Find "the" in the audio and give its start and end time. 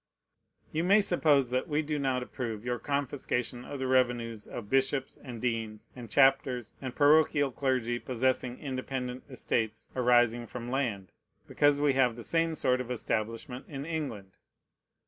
3.77-3.85, 12.15-12.23